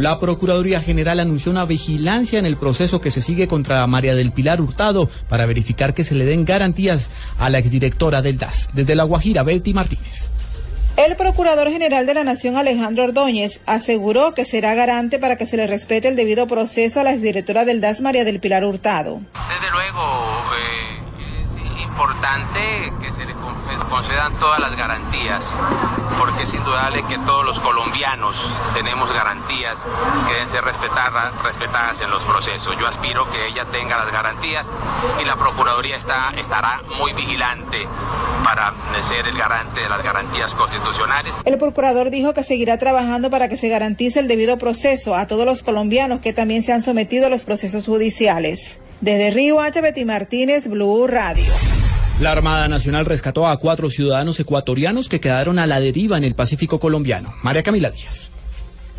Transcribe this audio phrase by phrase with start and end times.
[0.00, 4.30] La Procuraduría General anunció una vigilancia en el proceso que se sigue contra María del
[4.30, 8.70] Pilar Hurtado para verificar que se le den garantías a la exdirectora del DAS.
[8.74, 10.30] Desde La Guajira, Betty Martínez.
[10.96, 15.56] El Procurador General de la Nación, Alejandro Ordóñez, aseguró que será garante para que se
[15.56, 19.20] le respete el debido proceso a la exdirectora del DAS, María del Pilar Hurtado.
[19.48, 20.27] Desde luego,
[21.98, 23.34] importante que se le
[23.90, 25.52] concedan todas las garantías,
[26.16, 28.36] porque es indudable que todos los colombianos
[28.72, 29.76] tenemos garantías
[30.28, 32.78] que deben ser respetadas, respetadas en los procesos.
[32.78, 34.64] Yo aspiro que ella tenga las garantías
[35.20, 37.88] y la Procuraduría está, estará muy vigilante
[38.44, 41.34] para ser el garante de las garantías constitucionales.
[41.46, 45.44] El procurador dijo que seguirá trabajando para que se garantice el debido proceso a todos
[45.44, 48.80] los colombianos que también se han sometido a los procesos judiciales.
[49.00, 49.80] Desde Río H.
[49.80, 51.67] Betty Martínez, Blue Radio.
[52.20, 56.34] La Armada Nacional rescató a cuatro ciudadanos ecuatorianos que quedaron a la deriva en el
[56.34, 57.32] Pacífico colombiano.
[57.44, 58.32] María Camila Díaz.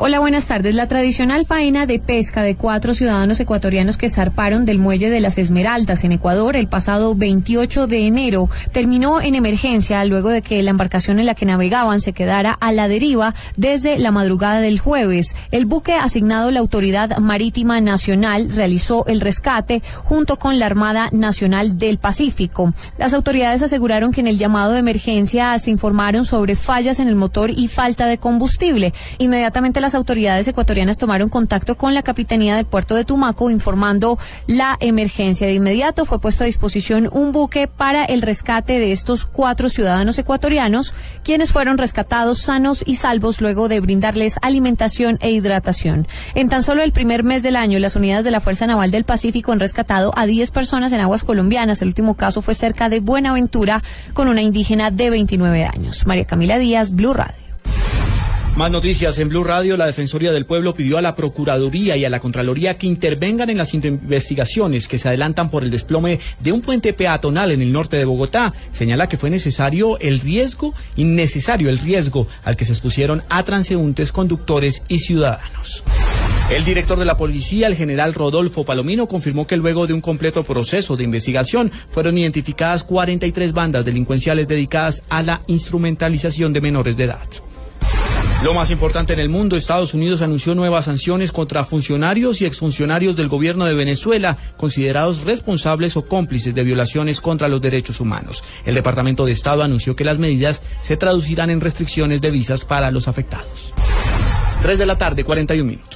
[0.00, 0.76] Hola, buenas tardes.
[0.76, 5.38] La tradicional faena de pesca de cuatro ciudadanos ecuatorianos que zarparon del muelle de las
[5.38, 10.70] Esmeraldas en Ecuador el pasado 28 de enero terminó en emergencia luego de que la
[10.70, 15.34] embarcación en la que navegaban se quedara a la deriva desde la madrugada del jueves.
[15.50, 21.76] El buque asignado la Autoridad Marítima Nacional realizó el rescate junto con la Armada Nacional
[21.76, 22.72] del Pacífico.
[22.98, 27.16] Las autoridades aseguraron que en el llamado de emergencia se informaron sobre fallas en el
[27.16, 28.94] motor y falta de combustible.
[29.18, 34.76] Inmediatamente las autoridades ecuatorianas tomaron contacto con la Capitanía del Puerto de Tumaco informando la
[34.80, 35.46] emergencia.
[35.46, 40.18] De inmediato fue puesto a disposición un buque para el rescate de estos cuatro ciudadanos
[40.18, 40.92] ecuatorianos,
[41.24, 46.06] quienes fueron rescatados sanos y salvos luego de brindarles alimentación e hidratación.
[46.34, 49.04] En tan solo el primer mes del año, las unidades de la Fuerza Naval del
[49.04, 51.80] Pacífico han rescatado a 10 personas en aguas colombianas.
[51.80, 56.06] El último caso fue cerca de Buenaventura con una indígena de 29 años.
[56.06, 57.47] María Camila Díaz, Blue Radio.
[58.58, 59.76] Más noticias en Blue Radio.
[59.76, 63.56] La Defensoría del Pueblo pidió a la Procuraduría y a la Contraloría que intervengan en
[63.56, 67.96] las investigaciones que se adelantan por el desplome de un puente peatonal en el norte
[67.96, 68.52] de Bogotá.
[68.72, 74.10] Señala que fue necesario el riesgo, innecesario el riesgo al que se expusieron a transeúntes,
[74.10, 75.84] conductores y ciudadanos.
[76.50, 80.42] El director de la policía, el general Rodolfo Palomino, confirmó que luego de un completo
[80.42, 87.04] proceso de investigación fueron identificadas 43 bandas delincuenciales dedicadas a la instrumentalización de menores de
[87.04, 87.28] edad.
[88.42, 93.16] Lo más importante en el mundo, Estados Unidos anunció nuevas sanciones contra funcionarios y exfuncionarios
[93.16, 98.44] del gobierno de Venezuela considerados responsables o cómplices de violaciones contra los derechos humanos.
[98.64, 102.92] El Departamento de Estado anunció que las medidas se traducirán en restricciones de visas para
[102.92, 103.74] los afectados.
[104.62, 105.88] 3 de la tarde, 41 minutos.